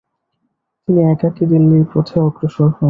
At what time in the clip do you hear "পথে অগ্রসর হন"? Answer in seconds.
1.91-2.71